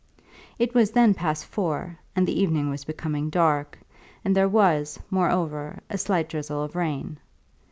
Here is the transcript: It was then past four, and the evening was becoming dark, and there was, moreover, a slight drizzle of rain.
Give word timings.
It 0.57 0.73
was 0.73 0.89
then 0.89 1.13
past 1.13 1.45
four, 1.45 1.99
and 2.15 2.27
the 2.27 2.41
evening 2.41 2.71
was 2.71 2.85
becoming 2.85 3.29
dark, 3.29 3.77
and 4.25 4.35
there 4.35 4.49
was, 4.49 4.99
moreover, 5.11 5.77
a 5.91 5.97
slight 5.99 6.27
drizzle 6.27 6.63
of 6.63 6.75
rain. 6.75 7.19